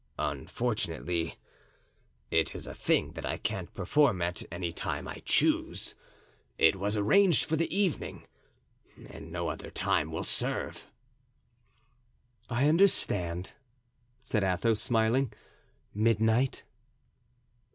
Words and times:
"Unfortunately, 0.17 1.35
it 2.31 2.55
is 2.55 2.65
a 2.65 2.73
thing 2.73 3.11
that 3.11 3.23
I 3.23 3.37
can't 3.37 3.71
perform 3.71 4.19
at 4.23 4.41
any 4.51 4.71
time 4.71 5.07
I 5.07 5.21
choose. 5.25 5.93
It 6.57 6.75
was 6.75 6.97
arranged 6.97 7.45
for 7.45 7.55
the 7.55 7.69
evening 7.71 8.25
and 9.11 9.31
no 9.31 9.49
other 9.49 9.69
time 9.69 10.09
will 10.11 10.23
serve." 10.23 10.89
"I 12.49 12.67
understand," 12.67 13.51
said 14.23 14.43
Athos 14.43 14.81
smiling, 14.81 15.33
"midnight." 15.93 16.63